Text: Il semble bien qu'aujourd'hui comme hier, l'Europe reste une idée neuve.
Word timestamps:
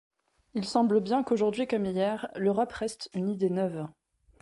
Il 0.55 0.65
semble 0.65 0.99
bien 0.99 1.21
qu'aujourd'hui 1.23 1.67
comme 1.67 1.85
hier, 1.85 2.27
l'Europe 2.35 2.71
reste 2.71 3.11
une 3.13 3.29
idée 3.29 3.51
neuve. 3.51 3.85